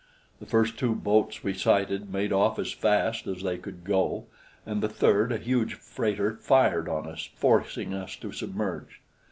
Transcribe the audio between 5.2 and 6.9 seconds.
a huge freighter, fired